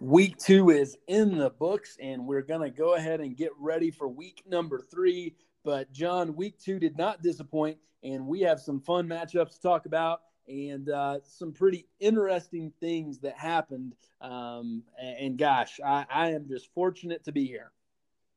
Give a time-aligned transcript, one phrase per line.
[0.00, 3.90] Week two is in the books, and we're going to go ahead and get ready
[3.90, 5.34] for week number three.
[5.64, 9.86] But, John, week two did not disappoint, and we have some fun matchups to talk
[9.86, 13.94] about and uh, some pretty interesting things that happened.
[14.20, 17.72] Um, and, gosh, I, I, am just fortunate to be here.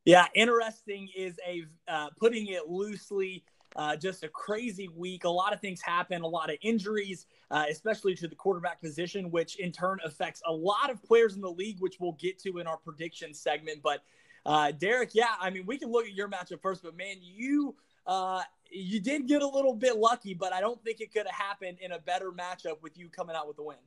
[0.05, 3.43] Yeah, interesting is a uh, putting it loosely.
[3.75, 5.25] Uh, just a crazy week.
[5.25, 9.29] A lot of things happen, a lot of injuries, uh, especially to the quarterback position,
[9.29, 12.57] which in turn affects a lot of players in the league, which we'll get to
[12.57, 13.81] in our prediction segment.
[13.83, 14.03] But
[14.45, 17.75] uh, Derek, yeah, I mean, we can look at your matchup first, but man, you
[18.07, 21.35] uh, you did get a little bit lucky, but I don't think it could have
[21.35, 23.77] happened in a better matchup with you coming out with the win.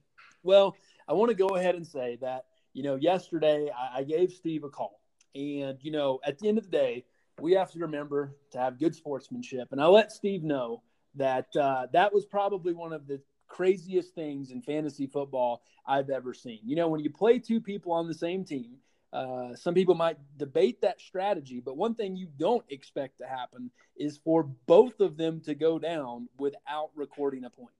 [0.43, 0.77] Well,
[1.09, 4.65] I want to go ahead and say that you know yesterday I, I gave Steve
[4.65, 5.01] a call,
[5.35, 7.05] and you know at the end of the day
[7.41, 9.69] we have to remember to have good sportsmanship.
[9.73, 10.83] And I let Steve know
[11.15, 16.35] that uh, that was probably one of the craziest things in fantasy football I've ever
[16.35, 16.61] seen.
[16.65, 18.77] You know, when you play two people on the same team,
[19.13, 23.71] uh, some people might debate that strategy, but one thing you don't expect to happen
[23.95, 27.75] is for both of them to go down without recording a point.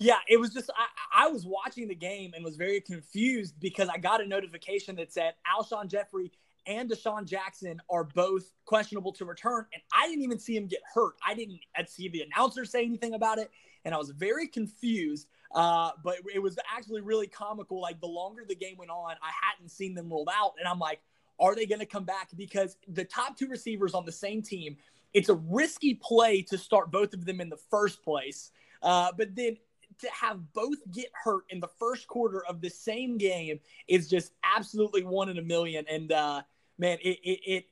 [0.00, 3.88] Yeah, it was just I, I was watching the game and was very confused because
[3.88, 6.32] I got a notification that said Alshon Jeffery
[6.68, 9.64] and DeSean Jackson are both questionable to return.
[9.72, 11.14] And I didn't even see him get hurt.
[11.26, 13.50] I didn't see the announcer say anything about it.
[13.84, 15.26] And I was very confused.
[15.54, 17.80] Uh, but it was actually really comical.
[17.80, 20.52] Like the longer the game went on, I hadn't seen them rolled out.
[20.58, 21.00] And I'm like,
[21.40, 22.28] are they going to come back?
[22.36, 24.76] Because the top two receivers on the same team,
[25.14, 28.50] it's a risky play to start both of them in the first place.
[28.82, 29.56] Uh, but then
[30.00, 33.58] to have both get hurt in the first quarter of the same game
[33.88, 35.84] is just absolutely one in a million.
[35.90, 36.42] And uh,
[36.78, 37.64] man, it, it,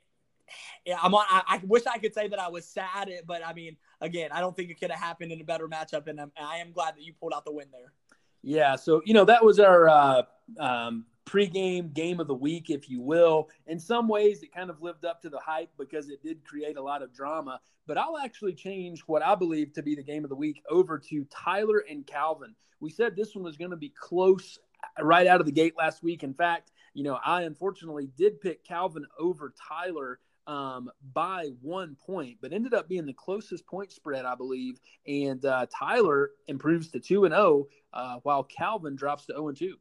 [0.85, 1.25] it I'm on.
[1.29, 4.41] I, I, wish I could say that I was sad, but I mean, again, I
[4.41, 6.97] don't think it could have happened in a better matchup, and I'm, I am glad
[6.97, 7.92] that you pulled out the win there.
[8.42, 10.23] Yeah, so you know that was our uh,
[10.58, 13.48] um, pregame game of the week, if you will.
[13.67, 16.77] In some ways, it kind of lived up to the hype because it did create
[16.77, 17.61] a lot of drama.
[17.86, 20.98] But I'll actually change what I believe to be the game of the week over
[20.98, 22.55] to Tyler and Calvin.
[22.80, 24.59] We said this one was going to be close
[25.01, 26.23] right out of the gate last week.
[26.23, 32.39] In fact, you know, I unfortunately did pick Calvin over Tyler um, by one point,
[32.40, 34.80] but ended up being the closest point spread, I believe.
[35.06, 39.48] And uh, Tyler improves to two and zero, oh, uh, while Calvin drops to zero
[39.48, 39.77] and two.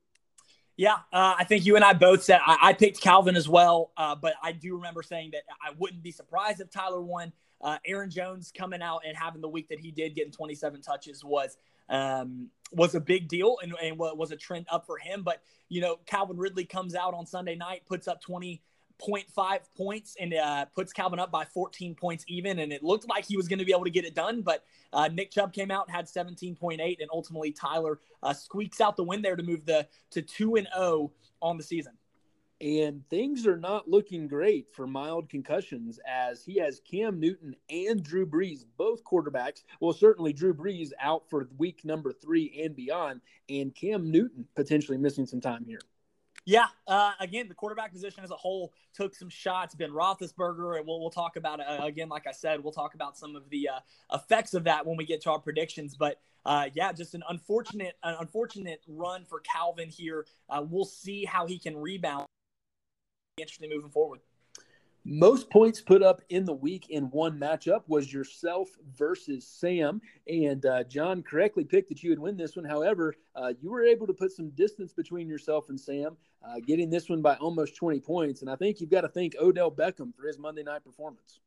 [0.76, 3.94] Yeah, uh, I think you and I both said I, I picked Calvin as well,
[3.96, 7.32] uh, but I do remember saying that I wouldn't be surprised if Tyler won.
[7.62, 11.24] Uh, Aaron Jones coming out and having the week that he did, getting 27 touches,
[11.24, 15.24] was um, was a big deal and, and was a trend up for him.
[15.24, 20.34] But, you know, Calvin Ridley comes out on Sunday night, puts up 20.5 points and
[20.34, 22.60] uh, puts Calvin up by 14 points even.
[22.60, 24.42] And it looked like he was going to be able to get it done.
[24.42, 29.04] But uh, Nick Chubb came out, had 17.8, and ultimately Tyler uh, squeaks out the
[29.04, 31.12] win there to move the to 2 and 0
[31.42, 31.94] on the season
[32.66, 38.02] and things are not looking great for mild concussions as he has Cam Newton and
[38.02, 39.62] Drew Brees, both quarterbacks.
[39.80, 44.98] Well, certainly Drew Brees out for week number three and beyond, and Cam Newton potentially
[44.98, 45.78] missing some time here.
[46.44, 49.76] Yeah, uh, again, the quarterback position as a whole took some shots.
[49.76, 52.10] Ben Roethlisberger, and we'll, we'll talk about uh, again.
[52.10, 55.06] Like I said, we'll talk about some of the uh, effects of that when we
[55.06, 55.96] get to our predictions.
[55.96, 60.26] But uh, yeah, just an unfortunate, an unfortunate run for Calvin here.
[60.50, 62.26] Uh, we'll see how he can rebound
[63.38, 64.22] interesting moving forward.
[65.04, 70.02] Most points put up in the week in one matchup was yourself versus Sam.
[70.28, 72.66] And uh, John correctly picked that you would win this one.
[72.66, 76.90] However, uh, you were able to put some distance between yourself and Sam, uh, getting
[76.90, 78.42] this one by almost 20 points.
[78.42, 81.40] And I think you've got to thank Odell Beckham for his Monday night performance.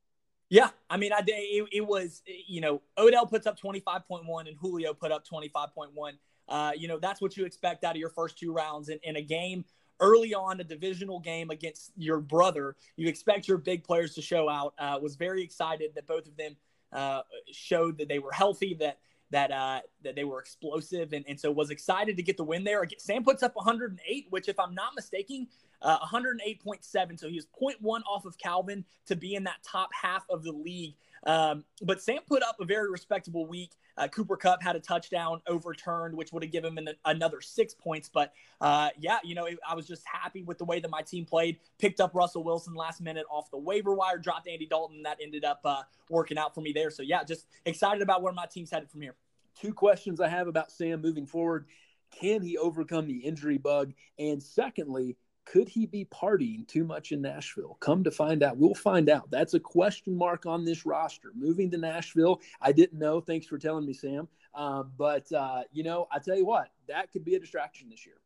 [0.50, 4.94] Yeah, I mean, I it, it was you know Odell puts up 25.1 and Julio
[4.94, 6.12] put up 25.1.
[6.48, 9.16] Uh, you know that's what you expect out of your first two rounds in, in
[9.16, 9.66] a game
[10.00, 12.76] early on a divisional game against your brother.
[12.96, 14.74] You expect your big players to show out.
[14.78, 16.56] Uh, was very excited that both of them
[16.92, 18.98] uh, showed that they were healthy, that
[19.30, 22.64] that uh, that they were explosive, and, and so was excited to get the win
[22.64, 22.86] there.
[22.98, 25.48] Sam puts up 108, which, if I'm not mistaken,
[25.82, 27.18] uh, 108.7.
[27.18, 30.52] So he was 0.1 off of Calvin to be in that top half of the
[30.52, 30.94] league.
[31.24, 33.72] Um, but Sam put up a very respectable week.
[33.96, 37.74] Uh, Cooper Kupp had a touchdown overturned, which would have given him an, another six
[37.74, 38.08] points.
[38.08, 41.24] But uh, yeah, you know, I was just happy with the way that my team
[41.24, 41.58] played.
[41.78, 45.02] Picked up Russell Wilson last minute off the waiver wire, dropped Andy Dalton.
[45.02, 46.90] That ended up uh, working out for me there.
[46.90, 49.16] So yeah, just excited about where my team's headed from here.
[49.60, 51.66] Two questions I have about Sam moving forward.
[52.10, 53.92] Can he overcome the injury bug?
[54.18, 55.16] And secondly,
[55.50, 57.78] could he be partying too much in Nashville?
[57.80, 59.30] Come to find out, we'll find out.
[59.30, 61.32] That's a question mark on this roster.
[61.34, 63.20] Moving to Nashville, I didn't know.
[63.20, 64.28] Thanks for telling me, Sam.
[64.54, 68.04] Um, but uh, you know, I tell you what, that could be a distraction this
[68.04, 68.16] year.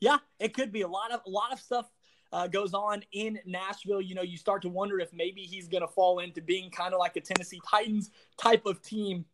[0.00, 1.90] Yeah, it could be a lot of a lot of stuff
[2.32, 4.00] uh, goes on in Nashville.
[4.00, 6.94] You know, you start to wonder if maybe he's going to fall into being kind
[6.94, 9.24] of like a Tennessee Titans type of team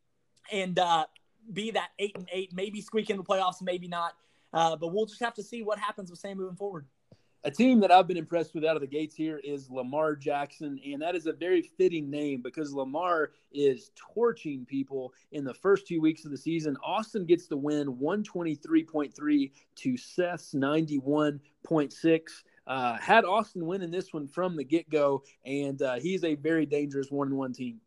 [0.53, 1.07] and uh,
[1.53, 4.15] be that eight and eight, maybe squeak in the playoffs, maybe not.
[4.53, 6.87] Uh, but we'll just have to see what happens with Sam moving forward.
[7.45, 10.81] A team that I've been impressed with out of the gates here is Lamar Jackson,
[10.85, 15.87] and that is a very fitting name because Lamar is torching people in the first
[15.87, 16.77] two weeks of the season.
[16.85, 22.21] Austin gets the win 123.3 to Seth's 91.6.
[22.67, 26.67] Uh, had Austin winning this one from the get go, and uh, he's a very
[26.67, 27.81] dangerous one one team.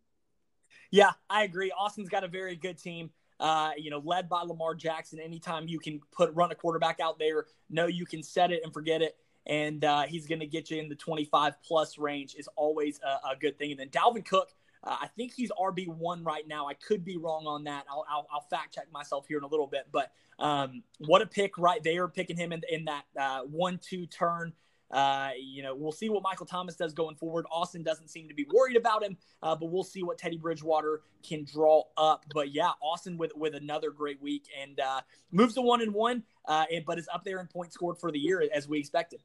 [0.89, 1.71] Yeah, I agree.
[1.77, 3.09] Austin's got a very good team
[3.39, 5.19] uh, you know, led by Lamar Jackson.
[5.19, 8.73] Anytime you can put run a quarterback out there, know you can set it and
[8.73, 9.15] forget it,
[9.49, 13.31] and uh, he's going to get you in the 25 plus range is always a,
[13.31, 13.71] a good thing.
[13.71, 14.49] And then Dalvin Cook,
[14.83, 16.67] uh, I think he's RB one right now.
[16.67, 17.85] I could be wrong on that.
[17.89, 19.87] I'll, I'll, I'll fact check myself here in a little bit.
[19.91, 24.05] But um, what a pick right there, picking him in, in that uh, one two
[24.05, 24.53] turn.
[24.91, 27.45] Uh, you know, we'll see what Michael Thomas does going forward.
[27.51, 31.01] Austin doesn't seem to be worried about him, uh, but we'll see what Teddy Bridgewater
[31.21, 32.25] can draw up.
[32.33, 35.01] But yeah, Austin with with another great week and uh,
[35.31, 38.11] moves to one and one, uh, and, but is up there in points scored for
[38.11, 39.21] the year as we expected.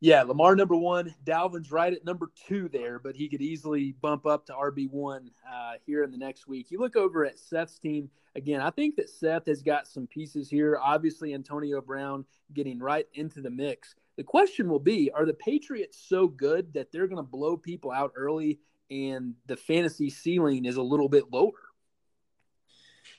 [0.00, 4.26] Yeah, Lamar number one, Dalvin's right at number two there, but he could easily bump
[4.26, 6.70] up to RB one uh, here in the next week.
[6.70, 8.60] You look over at Seth's team again.
[8.60, 10.78] I think that Seth has got some pieces here.
[10.82, 13.94] Obviously, Antonio Brown getting right into the mix.
[14.16, 17.90] The question will be Are the Patriots so good that they're going to blow people
[17.90, 18.60] out early
[18.90, 21.50] and the fantasy ceiling is a little bit lower?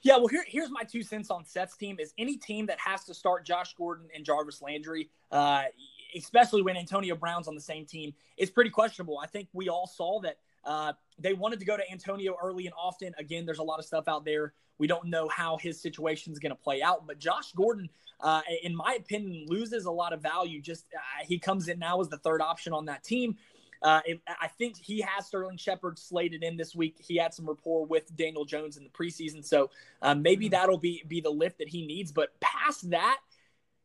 [0.02, 3.04] Yeah, well, here, here's my two cents on Seth's team: is any team that has
[3.06, 5.64] to start Josh Gordon and Jarvis Landry, uh,
[6.16, 9.18] especially when Antonio Brown's on the same team, is pretty questionable.
[9.18, 12.76] I think we all saw that uh, they wanted to go to Antonio early and
[12.80, 13.14] often.
[13.18, 14.54] Again, there's a lot of stuff out there.
[14.78, 18.42] We don't know how his situation is going to play out, but Josh Gordon uh,
[18.64, 20.62] in my opinion, loses a lot of value.
[20.62, 23.38] Just uh, he comes in now as the third option on that team.
[23.84, 26.96] Uh, it, I think he has Sterling Shepard slated in this week.
[26.98, 29.70] He had some rapport with Daniel Jones in the preseason, so
[30.02, 30.52] uh, maybe hmm.
[30.52, 32.12] that'll be be the lift that he needs.
[32.12, 33.20] But past that,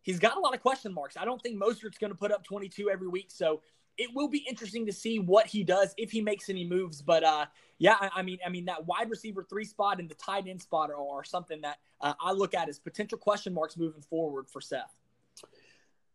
[0.01, 1.19] he's got a lot of question marks.
[1.19, 3.61] I don't think Mostert's going to put up 22 every week, so
[4.03, 7.01] it will be interesting to see what he does if he makes any moves.
[7.01, 7.47] But uh,
[7.79, 10.61] yeah, I, I, mean, I mean that wide receiver three spot and the tight end
[10.61, 14.49] spot are, are something that uh, I look at as potential question marks moving forward
[14.49, 14.93] for Seth.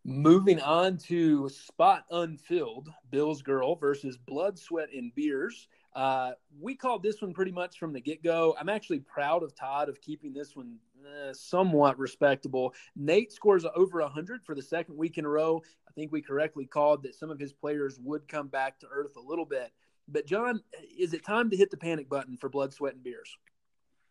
[0.04, 5.68] Moving on to spot unfilled, Bill's Girl versus Blood, Sweat, and Beers.
[5.96, 8.56] Uh, we called this one pretty much from the get go.
[8.60, 12.74] I'm actually proud of Todd of keeping this one uh, somewhat respectable.
[12.96, 15.62] Nate scores over 100 for the second week in a row.
[15.88, 19.16] I think we correctly called that some of his players would come back to earth
[19.16, 19.72] a little bit.
[20.08, 20.62] But, John,
[20.98, 23.38] is it time to hit the panic button for Blood, Sweat, and Beers?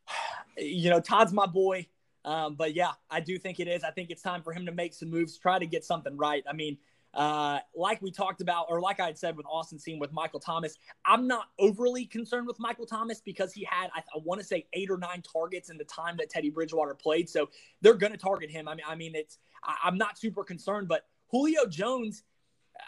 [0.58, 1.87] You know, Todd's my boy.
[2.25, 3.84] Um, but yeah, I do think it is.
[3.84, 6.42] I think it's time for him to make some moves, try to get something right.
[6.49, 6.78] I mean,
[7.16, 10.38] uh, like we talked about, or like I had said with Austin Seam with Michael
[10.38, 10.76] Thomas,
[11.06, 14.66] I'm not overly concerned with Michael Thomas because he had, I, I want to say,
[14.74, 17.30] eight or nine targets in the time that Teddy Bridgewater played.
[17.30, 17.48] So
[17.80, 18.68] they're going to target him.
[18.68, 22.23] I mean, I mean, it's I, am not super concerned, but Julio Jones.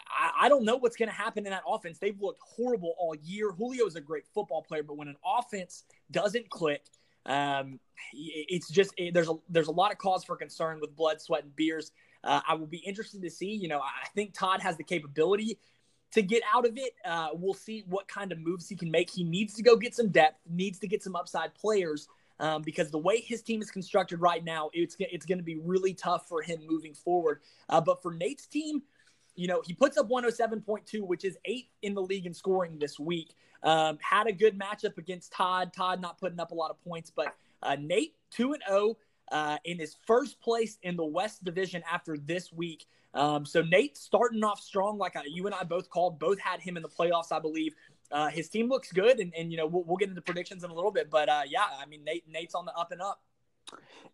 [0.07, 1.97] I, I don't know what's going to happen in that offense.
[1.97, 3.51] They've looked horrible all year.
[3.51, 6.83] Julio is a great football player, but when an offense doesn't click,
[7.25, 7.79] um,
[8.13, 11.43] it's just it, there's a there's a lot of cause for concern with blood, sweat,
[11.43, 11.91] and beers.
[12.23, 13.51] Uh, I will be interested to see.
[13.51, 15.59] You know, I think Todd has the capability
[16.11, 16.93] to get out of it.
[17.05, 19.09] Uh, we'll see what kind of moves he can make.
[19.09, 22.07] He needs to go get some depth, needs to get some upside players.
[22.41, 25.57] Um, because the way his team is constructed right now, it's it's going to be
[25.57, 27.41] really tough for him moving forward.
[27.67, 28.81] Uh, but for Nate's team,
[29.35, 32.97] you know, he puts up 107.2, which is eighth in the league in scoring this
[32.97, 33.35] week.
[33.63, 35.73] Um, had a good matchup against Todd.
[35.73, 38.97] Todd not putting up a lot of points, but uh, Nate two and zero.
[39.31, 42.87] Uh, in his first place in the West Division after this week.
[43.13, 46.19] Um, so Nate starting off strong, like I, you and I both called.
[46.19, 47.73] Both had him in the playoffs, I believe.
[48.11, 50.71] Uh, his team looks good, and, and you know we'll, we'll, get into predictions in
[50.71, 51.09] a little bit.
[51.09, 53.21] But uh, yeah, I mean Nate Nate's on the up and up.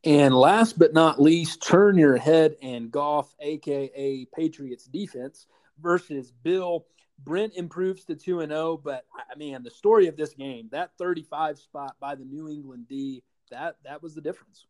[0.04, 5.48] And last but not least, turn your head and Goff, aka Patriots defense
[5.82, 6.86] versus Bill.
[7.18, 10.92] Brent improves to 2 and 0, but I mean, the story of this game, that
[10.98, 14.66] 35 spot by the New England D, that that was the difference.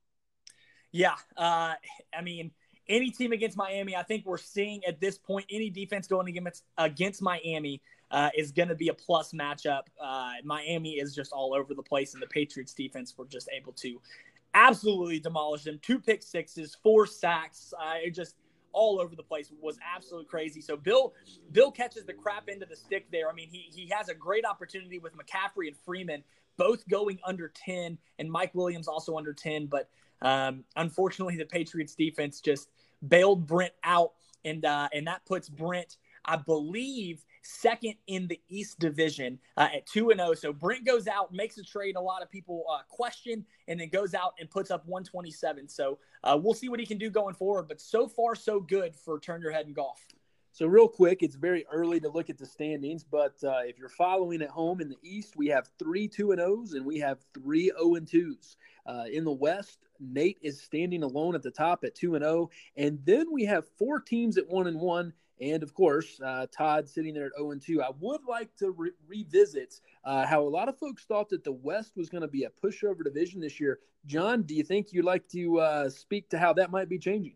[0.96, 1.74] Yeah, uh,
[2.18, 2.52] I mean,
[2.88, 6.64] any team against Miami, I think we're seeing at this point any defense going against
[6.78, 9.82] against Miami uh, is going to be a plus matchup.
[10.02, 13.74] Uh, Miami is just all over the place, and the Patriots defense were just able
[13.74, 14.00] to
[14.54, 15.80] absolutely demolish them.
[15.82, 17.74] Two pick sixes, four sacks.
[17.78, 18.38] Uh, it just
[18.72, 20.62] all over the place was absolutely crazy.
[20.62, 21.14] So Bill
[21.52, 23.30] Bill catches the crap into the stick there.
[23.30, 26.24] I mean, he he has a great opportunity with McCaffrey and Freeman
[26.58, 29.68] both going under 10, and Mike Williams also under 10.
[29.68, 29.90] But
[30.22, 32.70] um, unfortunately, the Patriots defense just
[33.08, 38.80] bailed Brent out, and uh, and that puts Brent, I believe, second in the East
[38.80, 40.32] Division uh, at two and zero.
[40.32, 40.34] Oh.
[40.34, 43.90] So Brent goes out, makes a trade a lot of people uh, question, and then
[43.90, 45.68] goes out and puts up 127.
[45.68, 47.68] So uh, we'll see what he can do going forward.
[47.68, 50.06] But so far, so good for Turn Your Head in Goff.
[50.56, 53.90] So, real quick, it's very early to look at the standings, but uh, if you're
[53.90, 57.18] following at home in the East, we have three 2 and O's and we have
[57.34, 58.56] three 0 and 2s.
[58.86, 62.50] Uh, in the West, Nate is standing alone at the top at 2 and 0.
[62.78, 65.14] And then we have four teams at 1 and 1.
[65.42, 67.82] And of course, uh, Todd sitting there at 0 and 2.
[67.82, 71.52] I would like to re- revisit uh, how a lot of folks thought that the
[71.52, 73.80] West was going to be a pushover division this year.
[74.06, 77.36] John, do you think you'd like to uh, speak to how that might be changing?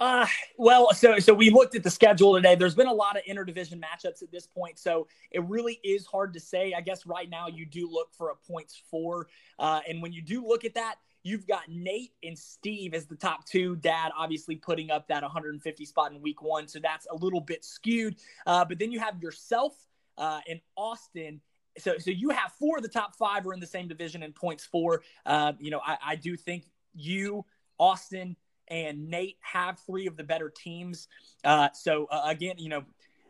[0.00, 0.26] Uh,
[0.58, 2.54] well, so so we looked at the schedule today.
[2.54, 6.32] There's been a lot of interdivision matchups at this point, so it really is hard
[6.34, 6.74] to say.
[6.76, 10.20] I guess right now you do look for a points four, uh, and when you
[10.20, 13.76] do look at that, you've got Nate and Steve as the top two.
[13.76, 17.64] Dad obviously putting up that 150 spot in week one, so that's a little bit
[17.64, 18.16] skewed.
[18.46, 19.74] Uh, but then you have yourself
[20.18, 21.40] uh, and Austin
[21.78, 24.32] so so you have four of the top five are in the same division in
[24.32, 25.02] points four.
[25.26, 27.44] Uh, you know, I, I, do think you,
[27.78, 28.36] Austin,
[28.68, 31.08] and Nate have three of the better teams.
[31.44, 32.84] Uh, so uh, again, you know,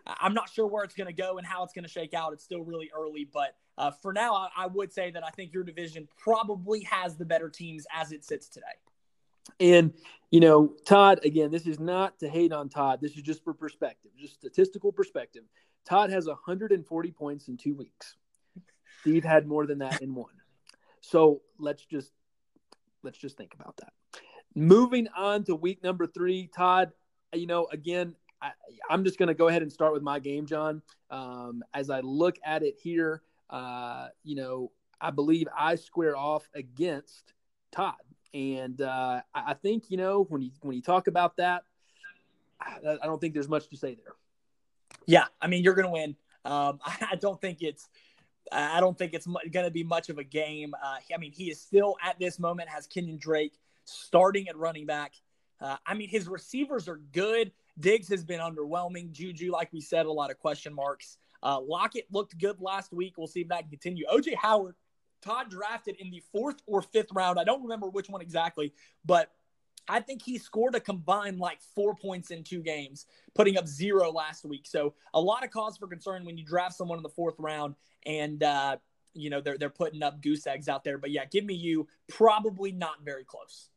[0.07, 2.33] I'm not sure where it's going to go and how it's going to shake out.
[2.33, 5.53] It's still really early, but uh, for now, I, I, would say that I think
[5.53, 8.67] your division probably has the better teams as it sits today.
[9.59, 9.93] And
[10.31, 13.01] you know, Todd, again, this is not to hate on Todd.
[13.01, 15.45] This is just for perspective, just statistical perspective.
[15.85, 18.17] Todd has 140 points in two weeks.
[19.01, 20.33] Steve had more than that in one.
[21.01, 22.11] So let's just
[23.03, 23.93] let's just think about that.
[24.55, 26.93] Moving on to week number three, Todd,
[27.33, 28.53] you know, again, I,
[28.91, 30.83] am just going to go ahead and start with my game, John.
[31.11, 34.71] Um, as I look at it here, uh, you know,
[35.01, 37.33] I believe I square off against
[37.73, 37.95] Todd.
[38.33, 41.65] And uh, I think, you know, when you, when you talk about that,
[42.61, 44.15] I, I don't think there's much to say there.
[45.07, 45.25] Yeah.
[45.41, 46.17] I mean, you're going to win.
[46.45, 47.89] Um, I don't think it's,
[48.53, 50.75] I don't think it's going to be much of a game.
[50.75, 53.55] Uh, I mean, he is still at this moment has Kenyan Drake
[53.85, 55.13] starting at running back.
[55.61, 57.53] Uh, I mean, his receivers are good.
[57.79, 59.13] Diggs has been underwhelming.
[59.13, 61.19] Juju, like we said, a lot of question marks.
[61.43, 63.15] Uh, Lockett looked good last week.
[63.17, 64.05] We'll see if that can continue.
[64.13, 64.77] OJ Howard,
[65.23, 67.39] Todd drafted in the fourth or fifth round.
[67.39, 68.73] I don't remember which one exactly,
[69.05, 69.31] but
[69.89, 74.11] I think he scored a combined like four points in two games, putting up zero
[74.11, 74.67] last week.
[74.67, 77.75] So a lot of cause for concern when you draft someone in the fourth round
[78.07, 78.77] and uh,
[79.15, 80.99] you know they're they're putting up goose eggs out there.
[80.99, 81.87] But yeah, give me you.
[82.09, 83.71] Probably not very close.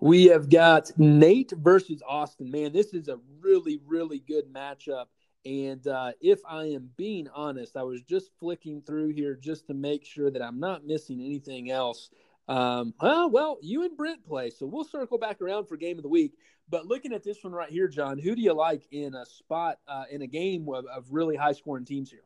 [0.00, 2.50] We have got Nate versus Austin.
[2.50, 5.06] Man, this is a really, really good matchup.
[5.44, 9.74] And uh, if I am being honest, I was just flicking through here just to
[9.74, 12.10] make sure that I'm not missing anything else.
[12.48, 16.02] Um, well, well, you and Brent play, so we'll circle back around for game of
[16.02, 16.34] the week.
[16.70, 19.78] But looking at this one right here, John, who do you like in a spot
[19.86, 22.24] uh, in a game of, of really high scoring teams here?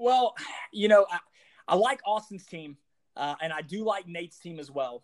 [0.00, 0.34] Well,
[0.72, 1.18] you know, I,
[1.68, 2.76] I like Austin's team,
[3.16, 5.02] uh, and I do like Nate's team as well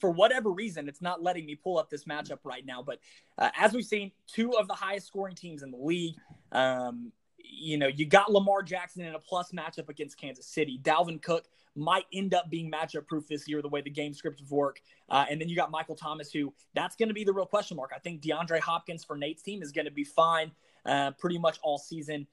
[0.00, 2.82] for whatever reason, it's not letting me pull up this matchup right now.
[2.82, 2.98] But
[3.38, 6.16] uh, as we've seen, two of the highest scoring teams in the league.
[6.52, 10.80] Um, you know, you got Lamar Jackson in a plus matchup against Kansas City.
[10.82, 11.46] Dalvin Cook
[11.76, 14.80] might end up being matchup proof this year, the way the game scripts work.
[15.08, 17.76] Uh, and then you got Michael Thomas, who that's going to be the real question
[17.76, 17.90] mark.
[17.94, 20.52] I think DeAndre Hopkins for Nate's team is going to be fine
[20.86, 22.26] uh, pretty much all season.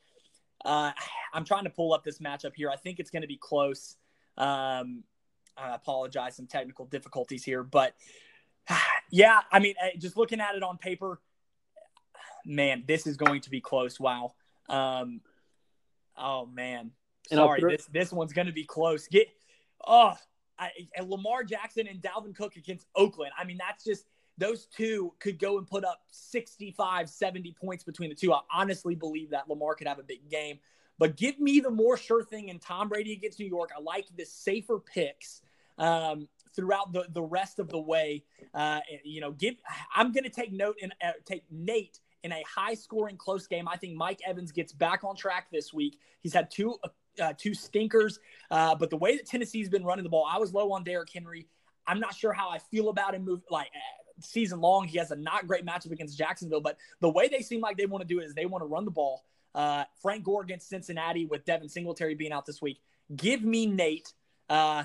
[0.66, 0.92] Uh,
[1.34, 2.70] I'm trying to pull up this matchup here.
[2.70, 3.98] I think it's going to be close.
[4.38, 5.04] Um,
[5.58, 7.96] I apologize, some technical difficulties here, but
[9.12, 11.20] yeah, I mean, eh, just looking at it on paper,
[12.46, 14.00] man, this is going to be close.
[14.00, 14.34] Wow.
[14.70, 15.22] Um,
[16.18, 16.92] oh man,
[17.32, 19.08] sorry, this this one's going to be close.
[19.08, 19.28] Get
[19.86, 20.14] oh,
[20.60, 20.72] I,
[21.02, 23.32] Lamar Jackson and Dalvin Cook against Oakland.
[23.38, 24.06] I mean, that's just
[24.38, 28.34] those two could go and put up 65, 70 points between the two.
[28.34, 30.60] I honestly believe that Lamar could have a big game.
[31.00, 33.72] But give me the more sure thing in Tom Brady against New York.
[33.76, 35.42] I like the safer picks
[35.78, 38.24] um, throughout the, the rest of the way.
[38.54, 39.56] Uh, you know, give
[39.96, 43.68] I'm going to take note and uh, take Nate in a high scoring close game.
[43.68, 46.00] I think Mike Evans gets back on track this week.
[46.22, 46.76] He's had two
[47.22, 48.20] uh, two stinkers,
[48.52, 51.10] uh, but the way that Tennessee's been running the ball, I was low on Derrick
[51.12, 51.48] Henry.
[51.88, 54.88] I'm not sure how I feel about him move like uh, season long.
[54.88, 57.86] He has a not great matchup against Jacksonville, but the way they seem like they
[57.86, 59.24] want to do it is they want to run the ball.
[59.56, 62.80] Uh, Frank Gore against Cincinnati with Devin Singletary being out this week.
[63.16, 64.14] Give me Nate.
[64.50, 64.84] Uh,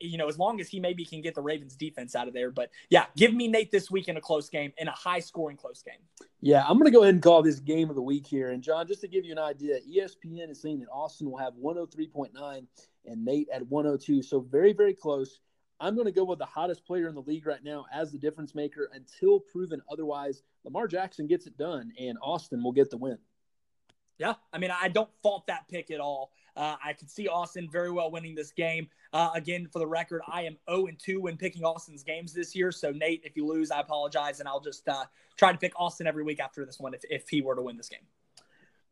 [0.00, 2.50] you know, as long as he maybe can get the Ravens defense out of there.
[2.50, 5.56] But yeah, give me Nate this week in a close game, in a high scoring
[5.56, 6.28] close game.
[6.40, 8.50] Yeah, I'm going to go ahead and call this game of the week here.
[8.50, 11.54] And John, just to give you an idea, ESPN is saying that Austin will have
[11.54, 12.66] 103.9
[13.06, 14.22] and Nate at 102.
[14.22, 15.40] So very, very close.
[15.80, 18.18] I'm going to go with the hottest player in the league right now as the
[18.18, 20.42] difference maker until proven otherwise.
[20.64, 23.18] Lamar Jackson gets it done, and Austin will get the win.
[24.18, 26.30] Yeah, I mean, I don't fault that pick at all.
[26.56, 28.88] Uh, I could see Austin very well winning this game.
[29.12, 32.54] Uh, again, for the record, I am 0 and 2 when picking Austin's games this
[32.54, 32.70] year.
[32.70, 35.04] So, Nate, if you lose, I apologize, and I'll just uh,
[35.36, 37.76] try to pick Austin every week after this one if, if he were to win
[37.76, 38.06] this game.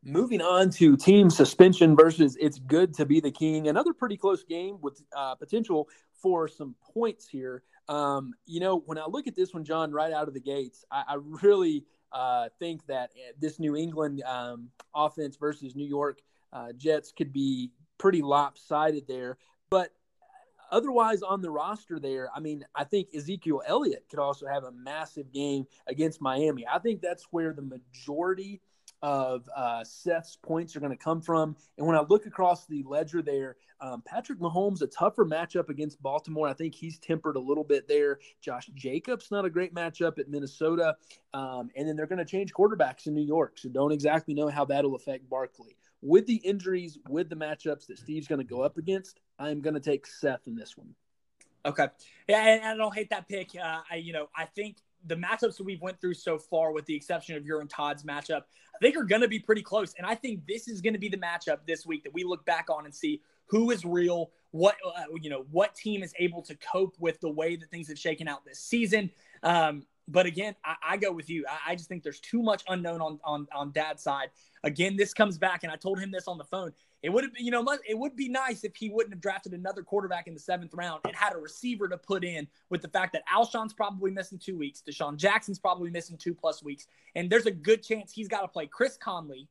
[0.05, 3.69] Moving on to team suspension versus it's good to be the king.
[3.69, 7.63] Another pretty close game with uh, potential for some points here.
[7.87, 10.83] Um, you know, when I look at this one, John, right out of the gates,
[10.91, 16.19] I, I really uh, think that uh, this New England um, offense versus New York
[16.51, 19.37] uh, Jets could be pretty lopsided there.
[19.69, 19.93] But
[20.69, 24.71] otherwise, on the roster there, I mean, I think Ezekiel Elliott could also have a
[24.73, 26.65] massive game against Miami.
[26.67, 28.59] I think that's where the majority–
[29.03, 31.57] of uh, Seth's points are going to come from.
[31.77, 36.01] And when I look across the ledger there, um, Patrick Mahomes, a tougher matchup against
[36.01, 36.47] Baltimore.
[36.47, 38.19] I think he's tempered a little bit there.
[38.39, 40.95] Josh Jacobs, not a great matchup at Minnesota.
[41.33, 43.59] Um, and then they're going to change quarterbacks in New York.
[43.59, 45.75] So don't exactly know how that'll affect Barkley.
[46.01, 49.73] With the injuries, with the matchups that Steve's going to go up against, I'm going
[49.73, 50.95] to take Seth in this one.
[51.65, 51.87] Okay.
[52.29, 53.49] Yeah, and I don't hate that pick.
[53.61, 56.85] Uh, I, you know, I think the matchups that we've went through so far, with
[56.85, 58.43] the exception of your and Todd's matchup,
[58.75, 59.93] I think are going to be pretty close.
[59.97, 62.45] And I think this is going to be the matchup this week that we look
[62.45, 66.41] back on and see who is real, what uh, you know, what team is able
[66.43, 69.11] to cope with the way that things have shaken out this season.
[69.43, 71.45] Um, but again, I, I, go with you.
[71.49, 74.29] I, I, just think there's too much unknown on on on Dad's side.
[74.63, 76.73] Again, this comes back, and I told him this on the phone.
[77.03, 79.83] It would have, you know, it would be nice if he wouldn't have drafted another
[79.83, 83.11] quarterback in the seventh round and had a receiver to put in with the fact
[83.11, 87.45] that Alshon's probably missing two weeks, DeSean Jackson's probably missing two plus weeks, and there's
[87.45, 89.49] a good chance he's got to play Chris Conley,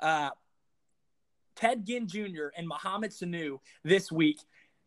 [0.00, 0.30] uh,
[1.56, 2.48] Ted Ginn Jr.
[2.56, 4.40] and Mohamed Sanu this week.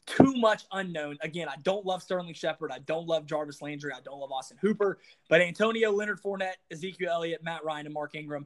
[0.07, 1.17] Too much unknown.
[1.21, 2.71] Again, I don't love Sterling Shepard.
[2.71, 3.91] I don't love Jarvis Landry.
[3.95, 4.99] I don't love Austin Hooper.
[5.29, 8.45] But Antonio, Leonard Fournette, Ezekiel Elliott, Matt Ryan, and Mark Ingram.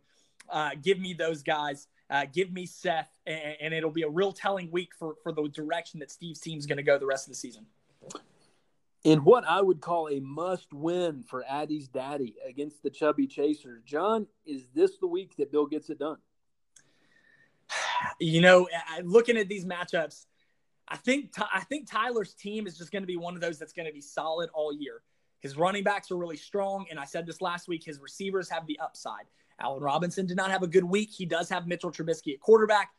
[0.49, 1.87] Uh, give me those guys.
[2.09, 5.47] Uh, give me Seth, and, and, it'll be a real telling week for, for the
[5.47, 7.67] direction that Steve's team's going to go the rest of the season.
[9.03, 13.83] In what I would call a must win for Addie's daddy against the Chubby Chasers,
[13.85, 16.17] John, is this the week that Bill gets it done?
[18.19, 18.67] You know,
[19.03, 20.25] looking at these matchups,
[20.87, 23.73] I think I think Tyler's team is just going to be one of those that's
[23.73, 25.01] going to be solid all year.
[25.41, 27.83] His running backs are really strong, and I said this last week.
[27.85, 29.25] His receivers have the upside.
[29.59, 31.09] Allen Robinson did not have a good week.
[31.11, 32.91] He does have Mitchell Trubisky at quarterback.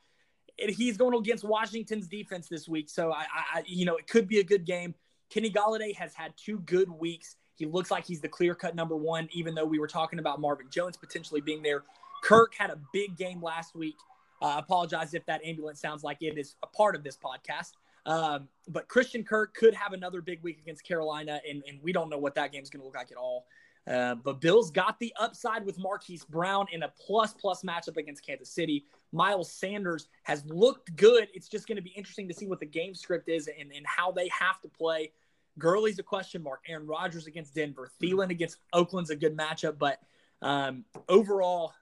[0.61, 4.29] And He's going against Washington's defense this week, so I, I, you know, it could
[4.29, 4.95] be a good game.
[5.31, 7.37] Kenny Golladay has had two good weeks.
[7.55, 10.41] He looks like he's the clear cut number one, even though we were talking about
[10.41, 11.85] Marvin Jones potentially being there.
[12.23, 13.97] Kirk had a big game last week.
[14.43, 17.73] Uh, I apologize if that ambulance sounds like it is a part of this podcast.
[18.07, 22.09] Um, but Christian Kirk could have another big week against Carolina, and, and we don't
[22.09, 23.47] know what that game is going to look like at all.
[23.87, 28.25] Uh, but Bills got the upside with Marquise Brown in a plus plus matchup against
[28.25, 28.85] Kansas City.
[29.13, 31.29] Miles Sanders has looked good.
[31.35, 33.87] It's just going to be interesting to see what the game script is and, and
[33.87, 35.13] how they have to play.
[35.59, 36.61] Gurley's a question mark.
[36.69, 37.91] Aaron Rodgers against Denver.
[38.01, 39.79] Thielen against Oakland's a good matchup.
[39.79, 39.99] But
[40.43, 41.73] um, overall,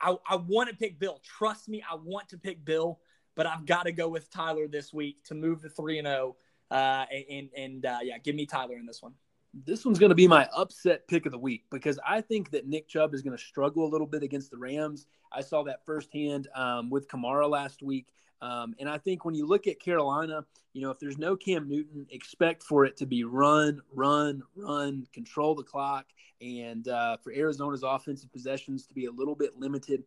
[0.00, 1.20] I, I want to pick Bill.
[1.22, 3.00] Trust me, I want to pick Bill,
[3.34, 6.36] but I've got to go with Tyler this week to move the 3 and 0.
[6.70, 9.12] Uh, and and uh, yeah, give me Tyler in this one
[9.66, 12.66] this one's going to be my upset pick of the week because I think that
[12.66, 15.06] Nick Chubb is going to struggle a little bit against the Rams.
[15.32, 18.08] I saw that firsthand um, with Kamara last week.
[18.42, 21.68] Um, and I think when you look at Carolina, you know, if there's no Cam
[21.68, 26.06] Newton, expect for it to be run, run, run, control the clock,
[26.40, 30.02] and uh, for Arizona's offensive possessions to be a little bit limited.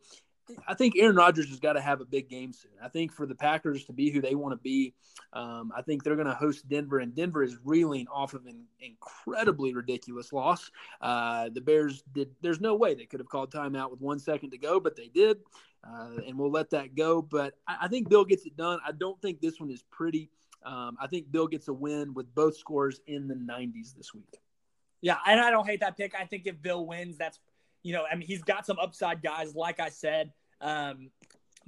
[0.68, 2.72] I think Aaron Rodgers has got to have a big game soon.
[2.82, 4.94] I think for the Packers to be who they want to be,
[5.34, 8.66] um, I think they're going to host Denver, and Denver is reeling off of an
[8.80, 10.72] incredibly ridiculous loss.
[11.02, 12.30] Uh, the Bears did.
[12.42, 15.08] There's no way they could have called timeout with one second to go, but they
[15.08, 15.40] did,
[15.84, 17.22] uh, and we'll let that go.
[17.22, 18.80] But I, I, think Bill gets it done.
[18.86, 20.30] I don't think this one is pretty.
[20.64, 24.40] Um, I think Bill gets a win with both scores in the 90s this week.
[25.02, 26.16] Yeah, and I don't hate that pick.
[26.20, 27.40] I think if Bill wins, that's
[27.84, 30.32] you know, I mean, he's got some upside guys, like I said.
[30.62, 31.10] Um,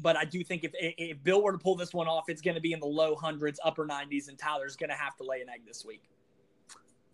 [0.02, 2.56] but I do think if, if Bill were to pull this one off, it's going
[2.56, 5.42] to be in the low hundreds, upper 90s, and Tyler's going to have to lay
[5.42, 6.04] an egg this week.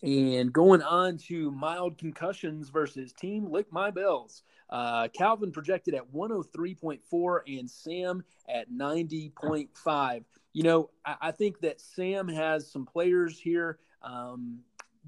[0.03, 4.43] And going on to mild concussions versus Team Lick My Bells.
[4.69, 10.23] Uh, Calvin projected at 103.4 and Sam at 90.5.
[10.53, 13.79] you know, I, I think that Sam has some players here.
[14.01, 14.59] Um,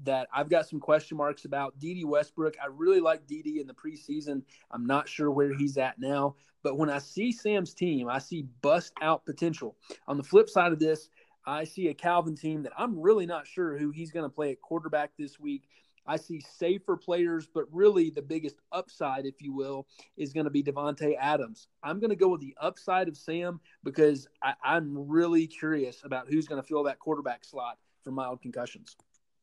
[0.04, 1.78] that I've got some question marks about.
[1.78, 4.42] Dede Westbrook, I really like Dede in the preseason.
[4.70, 8.46] I'm not sure where he's at now, but when I see Sam's team, I see
[8.62, 9.76] bust out potential.
[10.06, 11.08] On the flip side of this,
[11.46, 14.52] I see a Calvin team that I'm really not sure who he's going to play
[14.52, 15.68] at quarterback this week.
[16.08, 20.50] I see safer players, but really the biggest upside, if you will, is going to
[20.50, 21.68] be Davante Adams.
[21.82, 26.28] I'm going to go with the upside of Sam because I, am really curious about
[26.28, 28.96] who's going to fill that quarterback slot for mild concussions.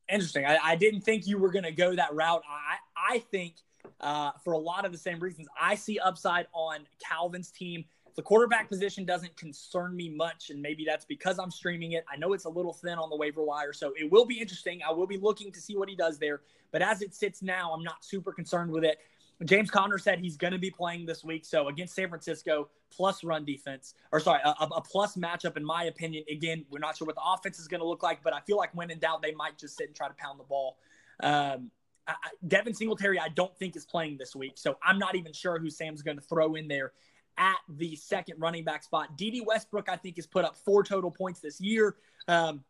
[0.08, 0.44] Interesting.
[0.44, 2.42] I, I didn't think you were going to go that route.
[2.48, 3.54] I, I think
[4.00, 7.84] uh, for a lot of the same reasons, I see upside on Calvin's team
[8.16, 12.04] the quarterback position doesn't concern me much, and maybe that's because I'm streaming it.
[12.10, 14.80] I know it's a little thin on the waiver wire, so it will be interesting.
[14.86, 16.40] I will be looking to see what he does there.
[16.72, 18.98] But as it sits now, I'm not super concerned with it.
[19.44, 21.44] James Conner said he's going to be playing this week.
[21.44, 25.84] So against San Francisco, plus run defense, or sorry, a, a, plus matchup, in my
[25.84, 26.24] opinion.
[26.30, 28.56] Again, we're not sure what the offense is going to look like, but I feel
[28.56, 30.78] like when in doubt, they might just sit and try to pound the ball.
[31.22, 31.70] Um,
[32.08, 32.14] I,
[32.46, 34.52] Devin Singletary, I don't think is playing this week.
[34.56, 36.92] So I'm not even sure who Sam's going to throw in there
[37.36, 39.18] at the second running back spot.
[39.18, 41.96] Dede Westbrook, I think, has put up four total points this year.
[42.28, 42.64] Um,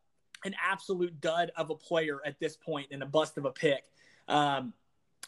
[0.44, 3.84] an absolute dud of a player at this point and a bust of a pick.
[4.28, 4.72] Um,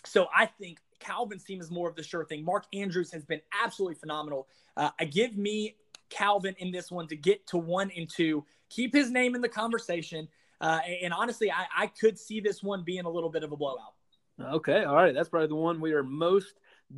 [0.04, 2.44] so I think Calvin's team is more of the sure thing.
[2.44, 4.48] Mark Andrews has been absolutely phenomenal.
[4.76, 5.76] Uh, I give me
[6.10, 9.48] Calvin in this one to get to one and two, keep his name in the
[9.48, 10.28] conversation.
[10.60, 13.52] Uh, and, and, honestly, I, I could see this one being a little bit of
[13.52, 13.94] a blowout.
[14.40, 14.84] Okay.
[14.84, 15.14] All right.
[15.14, 16.54] That's probably the one we are most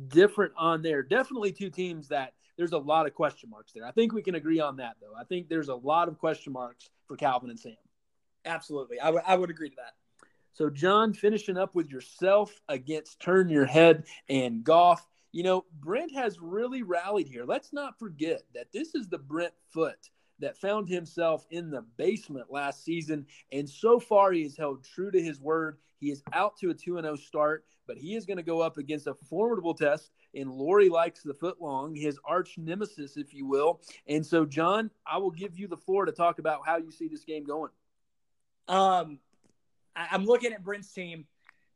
[0.07, 1.03] different on there.
[1.03, 3.85] Definitely two teams that there's a lot of question marks there.
[3.85, 5.13] I think we can agree on that, though.
[5.19, 7.75] I think there's a lot of question marks for Calvin and Sam.
[8.45, 8.99] Absolutely.
[8.99, 9.93] I, w- I would agree to that.
[10.53, 15.07] So, John, finishing up with yourself against Turn Your Head and Goff.
[15.31, 17.45] You know, Brent has really rallied here.
[17.45, 20.09] Let's not forget that this is the Brent Foot
[20.39, 23.25] that found himself in the basement last season.
[23.51, 25.77] And so far, he has held true to his word.
[25.99, 28.77] He is out to a 2 0 start, but he is going to go up
[28.77, 33.45] against a formidable test in Lori likes the foot long, his arch nemesis, if you
[33.45, 33.81] will.
[34.07, 37.07] And so, John, I will give you the floor to talk about how you see
[37.07, 37.71] this game going.
[38.67, 39.19] Um,
[39.95, 41.25] I'm looking at Brent's team.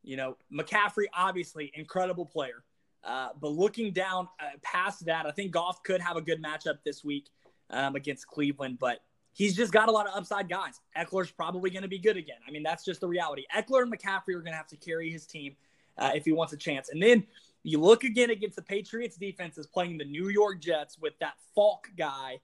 [0.03, 2.63] You know, McCaffrey, obviously, incredible player.
[3.03, 6.77] Uh, but looking down uh, past that, I think Goff could have a good matchup
[6.83, 7.29] this week
[7.69, 8.77] um, against Cleveland.
[8.79, 8.99] But
[9.33, 10.79] he's just got a lot of upside guys.
[10.97, 12.37] Ekeler's probably going to be good again.
[12.47, 13.43] I mean, that's just the reality.
[13.55, 15.55] Ekeler and McCaffrey are going to have to carry his team
[15.97, 16.89] uh, if he wants a chance.
[16.89, 17.25] And then
[17.63, 21.33] you look again against the Patriots defense is playing the New York Jets with that
[21.53, 22.39] Falk guy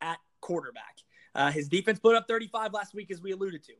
[0.00, 0.96] at quarterback.
[1.34, 3.72] Uh, his defense put up 35 last week, as we alluded to.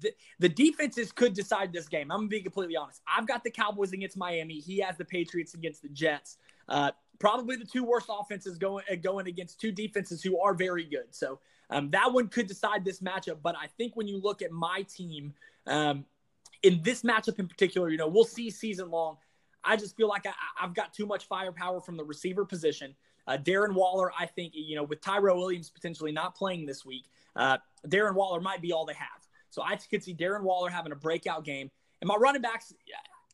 [0.00, 2.10] The, the defenses could decide this game.
[2.10, 3.00] I'm gonna be completely honest.
[3.06, 4.60] I've got the Cowboys against Miami.
[4.60, 6.38] He has the Patriots against the Jets.
[6.68, 10.84] Uh, probably the two worst offenses going uh, going against two defenses who are very
[10.84, 11.06] good.
[11.10, 11.38] So
[11.70, 13.38] um, that one could decide this matchup.
[13.42, 15.32] But I think when you look at my team
[15.66, 16.04] um,
[16.62, 19.16] in this matchup in particular, you know, we'll see season long.
[19.64, 22.94] I just feel like I, have got too much firepower from the receiver position.
[23.26, 27.04] Uh, Darren Waller, I think, you know, with Tyrell Williams potentially not playing this week,
[27.36, 29.08] uh, Darren Waller might be all they have.
[29.52, 31.70] So I could see Darren Waller having a breakout game.
[32.00, 32.72] And my running backs,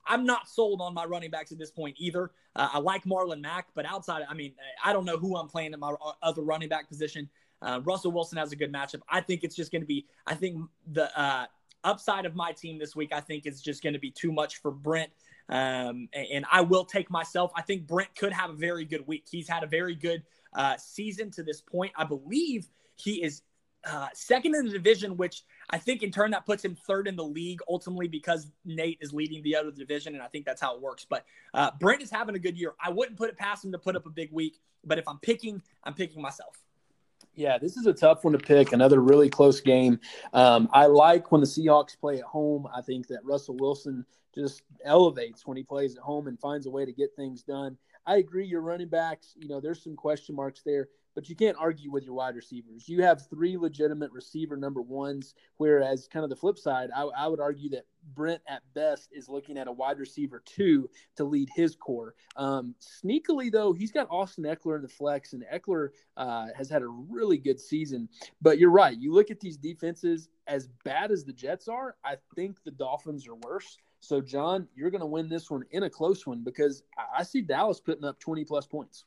[0.05, 2.33] I'm not sold on my running backs at this point either.
[2.57, 4.53] Uh, I like Marlon Mack, but outside, I mean,
[4.85, 7.31] I don't know who I'm playing at my other running back position.
[7.63, 9.01] Uh, Russell Wilson has a good matchup.
[9.09, 10.61] I think it's just going to be, I think
[10.93, 11.47] the uh,
[11.85, 14.57] upside of my team this week, I think is just going to be too much
[14.61, 15.11] for Brent.
[15.49, 17.53] Um, and I will take myself.
[17.57, 19.27] I think Brent could have a very good week.
[19.31, 21.93] He's had a very good uh, season to this point.
[21.97, 23.43] I believe he is
[23.85, 27.17] uh, second in the division, which I think in turn that puts him third in
[27.17, 30.75] the league ultimately because Nate is leading the other division, and I think that's how
[30.75, 31.07] it works.
[31.09, 32.75] But uh, Brent is having a good year.
[32.83, 35.19] I wouldn't put it past him to put up a big week, but if I'm
[35.19, 36.57] picking, I'm picking myself.
[37.35, 38.73] Yeah, this is a tough one to pick.
[38.73, 40.01] Another really close game.
[40.33, 42.67] Um, I like when the Seahawks play at home.
[42.75, 46.71] I think that Russell Wilson just elevates when he plays at home and finds a
[46.71, 47.77] way to get things done.
[48.07, 48.47] I agree.
[48.47, 50.89] Your running backs, you know, there's some question marks there,
[51.19, 52.89] but you can't argue with your wide receivers.
[52.89, 57.27] You have three legitimate receiver number ones, whereas kind of the flip side, I, I
[57.27, 61.49] would argue that Brent at best is looking at a wide receiver two to lead
[61.53, 62.15] his core.
[62.37, 66.83] Um, sneakily though, he's got Austin Ekeler in the flex, and Eckler uh, has had
[66.83, 68.09] a really good season.
[68.41, 68.97] But you're right.
[68.97, 73.27] You look at these defenses, as bad as the Jets are, I think the Dolphins
[73.27, 73.77] are worse.
[73.99, 77.43] So, John, you're going to win this one in a close one because I see
[77.43, 79.05] Dallas putting up 20 plus points.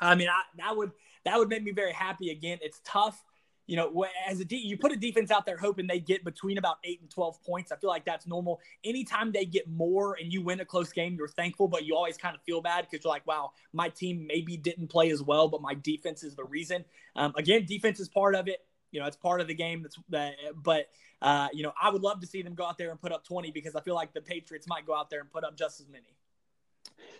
[0.00, 0.90] I mean, I, that would
[1.26, 2.30] that would make me very happy.
[2.30, 3.22] Again, it's tough.
[3.66, 6.76] You know, as a you put a defense out there hoping they get between about
[6.84, 7.72] eight and twelve points.
[7.72, 8.60] I feel like that's normal.
[8.84, 12.16] Anytime they get more and you win a close game, you're thankful, but you always
[12.16, 15.48] kind of feel bad because you're like, wow, my team maybe didn't play as well,
[15.48, 16.84] but my defense is the reason.
[17.16, 19.82] Um, again, defense is part of it You know, it's part of the game.
[19.82, 20.86] That's that, but
[21.20, 23.24] uh, you know, I would love to see them go out there and put up
[23.24, 25.80] 20 because I feel like the Patriots might go out there and put up just
[25.80, 26.14] as many.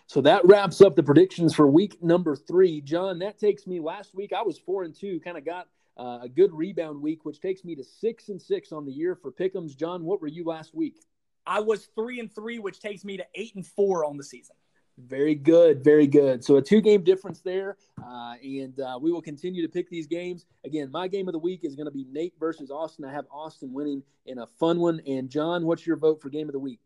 [0.05, 2.81] So that wraps up the predictions for week number three.
[2.81, 4.31] John, that takes me last week.
[4.33, 7.63] I was four and two, kind of got uh, a good rebound week, which takes
[7.63, 9.75] me to six and six on the year for Pickums.
[9.75, 11.01] John, what were you last week?
[11.45, 14.55] I was three and three, which takes me to eight and four on the season.
[14.97, 16.43] Very good, very good.
[16.43, 20.45] So a two-game difference there, uh, and uh, we will continue to pick these games.
[20.65, 23.05] Again, my game of the week is going to be Nate versus Austin.
[23.05, 24.99] I have Austin winning in a fun one.
[25.05, 26.79] And John, what's your vote for game of the week?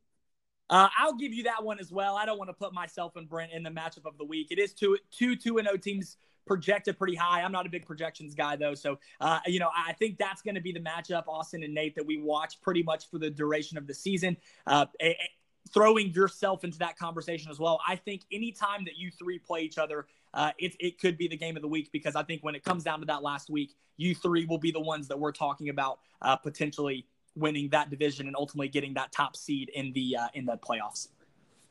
[0.71, 2.15] Uh, I'll give you that one as well.
[2.15, 4.47] I don't want to put myself and Brent in the matchup of the week.
[4.51, 7.41] It is two two two and O teams projected pretty high.
[7.41, 10.55] I'm not a big projections guy though, so uh, you know I think that's going
[10.55, 13.77] to be the matchup, Austin and Nate, that we watch pretty much for the duration
[13.77, 14.37] of the season.
[14.65, 15.29] Uh, a, a,
[15.73, 17.79] throwing yourself into that conversation as well.
[17.87, 21.37] I think anytime that you three play each other, uh, it, it could be the
[21.37, 23.75] game of the week because I think when it comes down to that last week,
[23.97, 27.05] you three will be the ones that we're talking about uh, potentially
[27.35, 31.09] winning that division and ultimately getting that top seed in the uh, in the playoffs.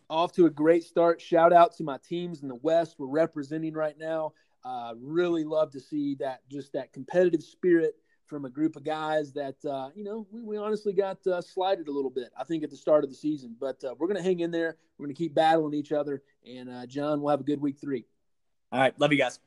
[0.09, 1.21] Off to a great start.
[1.21, 2.97] Shout out to my teams in the West.
[2.99, 4.33] We're representing right now.
[4.65, 7.95] Uh, really love to see that just that competitive spirit
[8.27, 11.89] from a group of guys that uh, you know we, we honestly got uh, slighted
[11.89, 12.31] a little bit.
[12.39, 14.51] I think at the start of the season, but uh, we're going to hang in
[14.51, 14.77] there.
[14.99, 17.79] We're going to keep battling each other, and uh, John, we'll have a good week
[17.81, 18.05] three.
[18.73, 19.41] All right, love you guys.